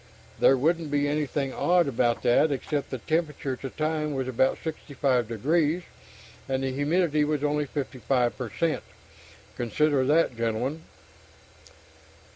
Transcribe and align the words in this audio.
There 0.39 0.57
wouldn't 0.57 0.89
be 0.89 1.07
anything 1.07 1.53
odd 1.53 1.87
about 1.87 2.23
that 2.23 2.51
except 2.51 2.89
the 2.89 2.97
temperature 2.97 3.53
at 3.53 3.61
the 3.61 3.69
time 3.69 4.15
was 4.15 4.27
about 4.27 4.57
65 4.63 5.27
degrees, 5.27 5.83
and 6.49 6.63
the 6.63 6.71
humidity 6.71 7.23
was 7.23 7.43
only 7.43 7.67
55 7.67 8.35
per 8.35 8.49
cent. 8.49 8.81
Consider 9.55 10.03
that, 10.07 10.35
gentlemen. 10.35 10.81